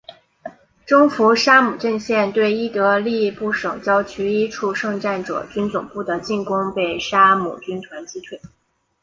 [0.83, 8.41] 征服沙姆阵线对伊德利卜省郊区一处圣战者军总部的进攻被沙姆军团击退。